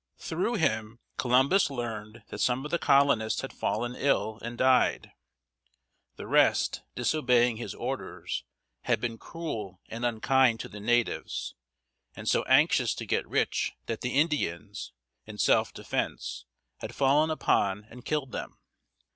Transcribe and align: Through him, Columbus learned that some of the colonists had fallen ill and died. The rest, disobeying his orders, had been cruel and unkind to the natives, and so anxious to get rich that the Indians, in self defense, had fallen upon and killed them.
Through 0.17 0.55
him, 0.55 0.97
Columbus 1.17 1.69
learned 1.69 2.23
that 2.29 2.39
some 2.41 2.65
of 2.65 2.71
the 2.71 2.79
colonists 2.79 3.41
had 3.41 3.53
fallen 3.53 3.93
ill 3.95 4.39
and 4.41 4.57
died. 4.57 5.11
The 6.15 6.25
rest, 6.25 6.81
disobeying 6.95 7.57
his 7.57 7.75
orders, 7.75 8.43
had 8.85 8.99
been 8.99 9.19
cruel 9.19 9.79
and 9.89 10.03
unkind 10.03 10.59
to 10.61 10.69
the 10.69 10.79
natives, 10.79 11.53
and 12.15 12.27
so 12.27 12.41
anxious 12.45 12.95
to 12.95 13.05
get 13.05 13.27
rich 13.27 13.73
that 13.85 14.01
the 14.01 14.19
Indians, 14.19 14.91
in 15.27 15.37
self 15.37 15.71
defense, 15.71 16.45
had 16.79 16.95
fallen 16.95 17.29
upon 17.29 17.85
and 17.87 18.03
killed 18.03 18.31
them. 18.31 18.57